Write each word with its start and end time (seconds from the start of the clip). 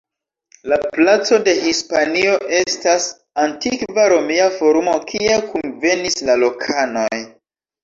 La 0.71 0.77
placo 0.93 1.37
de 1.47 1.53
Hispanio 1.71 2.31
estas 2.61 3.05
antikva 3.45 4.07
Romia 4.15 4.49
Forumo 4.57 4.97
kie 5.13 5.39
kunvenis 5.55 6.21
la 6.33 6.41
lokanoj. 6.49 7.25